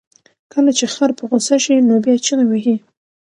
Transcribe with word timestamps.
کله 0.53 0.71
چې 0.77 0.85
خر 0.93 1.09
په 1.17 1.23
غوسه 1.29 1.57
شي، 1.63 1.75
نو 1.87 1.93
بیا 2.03 2.15
چغې 2.25 2.45
وهي. 2.47 2.75